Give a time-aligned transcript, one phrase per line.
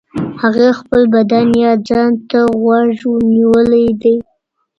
[0.41, 2.97] هغې خپل بدن يا ځان ته غوږ
[3.35, 4.15] نيولی دی.